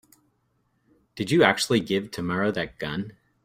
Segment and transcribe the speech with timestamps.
[1.15, 3.13] Did you actually give Tamara that gun?